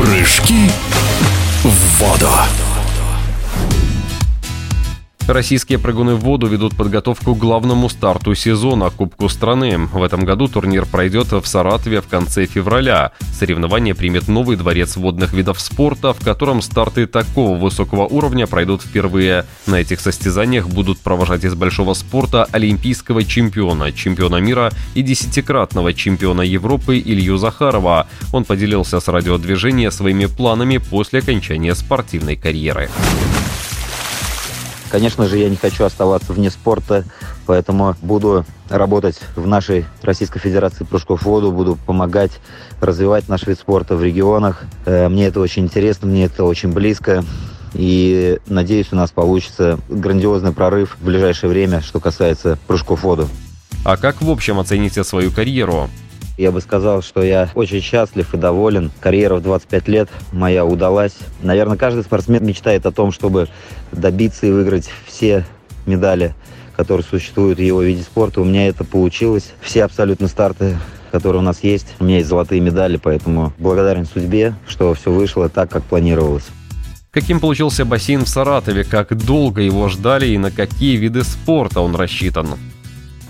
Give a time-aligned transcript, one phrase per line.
[0.00, 0.70] Прыжки
[1.62, 2.59] в воду.
[5.32, 9.78] Российские прыгуны в воду ведут подготовку к главному старту сезона– Кубку страны.
[9.78, 13.12] В этом году турнир пройдет в Саратове в конце февраля.
[13.38, 19.46] Соревнование примет новый дворец водных видов спорта, в котором старты такого высокого уровня пройдут впервые.
[19.68, 26.42] На этих состязаниях будут провожать из большого спорта олимпийского чемпиона, чемпиона мира и десятикратного чемпиона
[26.42, 28.08] Европы Илью Захарова.
[28.32, 32.90] Он поделился с радиодвижением своими планами после окончания спортивной карьеры.
[34.90, 37.04] Конечно же, я не хочу оставаться вне спорта,
[37.46, 42.32] поэтому буду работать в нашей Российской Федерации прыжков в воду, буду помогать
[42.80, 44.64] развивать наш вид спорта в регионах.
[44.86, 47.24] Э, мне это очень интересно, мне это очень близко.
[47.72, 53.28] И надеюсь, у нас получится грандиозный прорыв в ближайшее время, что касается прыжков в воду.
[53.84, 55.88] А как в общем оцените свою карьеру?
[56.40, 58.90] Я бы сказал, что я очень счастлив и доволен.
[59.00, 61.12] Карьера в 25 лет моя удалась.
[61.42, 63.48] Наверное, каждый спортсмен мечтает о том, чтобы
[63.92, 65.44] добиться и выиграть все
[65.84, 66.34] медали,
[66.74, 68.40] которые существуют в его виде спорта.
[68.40, 69.52] У меня это получилось.
[69.60, 70.78] Все абсолютно старты
[71.12, 71.88] которые у нас есть.
[71.98, 76.44] У меня есть золотые медали, поэтому благодарен судьбе, что все вышло так, как планировалось.
[77.10, 81.96] Каким получился бассейн в Саратове, как долго его ждали и на какие виды спорта он
[81.96, 82.50] рассчитан?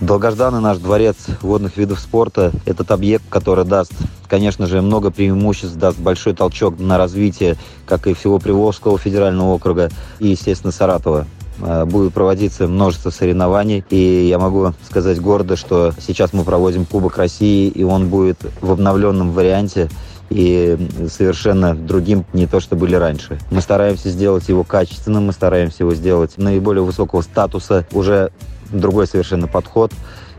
[0.01, 3.93] Долгожданный наш дворец водных видов спорта– этот объект, который даст,
[4.29, 9.91] конечно же, много преимуществ, даст большой толчок на развитие, как и всего Приволжского федерального округа
[10.19, 11.27] и, естественно, Саратова
[11.61, 13.85] э, будет проводиться множество соревнований.
[13.91, 18.73] И я могу сказать гордо, что сейчас мы проводим Кубок России, и он будет в
[18.73, 19.91] обновленном варианте
[20.31, 20.79] и
[21.11, 23.39] совершенно другим, не то, что были раньше.
[23.51, 28.31] Мы стараемся сделать его качественным, мы стараемся его сделать наиболее высокого статуса, уже
[28.73, 29.93] другой совершенно подход.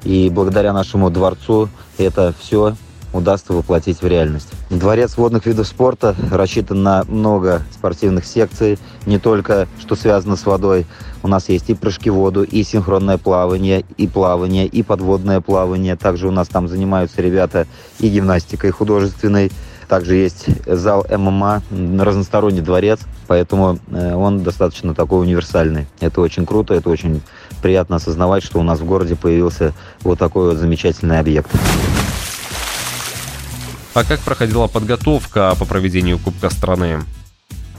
[0.04, 2.76] И благодаря нашему дворцу это все
[3.14, 4.50] удастся воплотить в реальность.
[4.70, 10.86] Дворец водных видов спорта рассчитан на много спортивных секций, не только что связано с водой.
[11.24, 15.96] У нас есть и прыжки в воду, и синхронное плавание, и плавание, и подводное плавание.
[15.96, 17.68] Также у нас там занимаются ребята
[18.00, 19.52] и гимнастикой художественной,
[19.92, 21.64] также есть зал ММА,
[22.00, 25.86] разносторонний дворец, поэтому э, он достаточно такой универсальный.
[26.00, 27.22] Это очень круто, это очень
[27.62, 31.50] приятно осознавать, что у нас в городе появился вот такой вот замечательный объект.
[33.94, 37.02] А как проходила подготовка по проведению Кубка страны?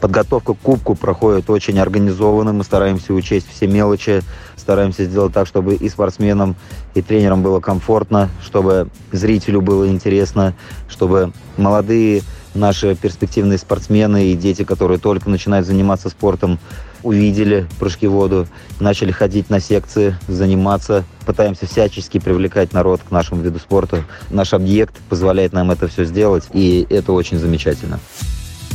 [0.02, 2.52] Подготовка к Кубку проходит очень организованно.
[2.52, 4.22] Мы стараемся учесть все мелочи,
[4.56, 6.56] стараемся сделать так, чтобы и спортсменам,
[6.94, 10.54] и тренерам было комфортно, чтобы зрителю было интересно,
[10.88, 12.22] чтобы молодые
[12.54, 16.58] наши перспективные спортсмены и дети, которые только начинают заниматься спортом,
[17.02, 18.46] увидели прыжки в воду,
[18.80, 21.04] начали ходить на секции, заниматься.
[21.26, 24.04] Пытаемся всячески привлекать народ к нашему виду спорта.
[24.30, 28.00] Наш объект позволяет нам это все сделать, и это очень замечательно.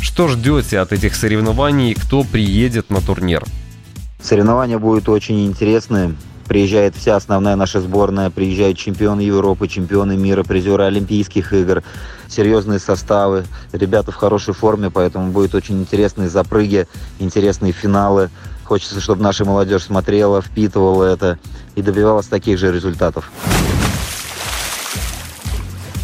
[0.01, 3.43] Что ждете от этих соревнований и кто приедет на турнир?
[4.21, 6.15] Соревнования будут очень интересные.
[6.47, 11.83] Приезжает вся основная наша сборная, приезжают чемпионы Европы, чемпионы мира, призеры Олимпийских игр,
[12.27, 16.87] серьезные составы, ребята в хорошей форме, поэтому будет очень интересные запрыги,
[17.19, 18.29] интересные финалы.
[18.63, 21.37] Хочется, чтобы наша молодежь смотрела, впитывала это
[21.75, 23.29] и добивалась таких же результатов.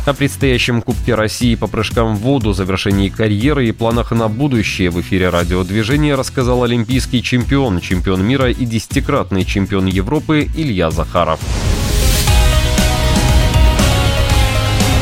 [0.06, 5.00] О предстоящем Кубке России по прыжкам в воду, завершении карьеры и планах на будущее в
[5.00, 11.40] эфире радиодвижения рассказал олимпийский чемпион, чемпион мира и десятикратный чемпион Европы Илья Захаров.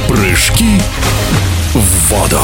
[0.08, 0.80] Прыжки
[1.74, 2.40] в воду.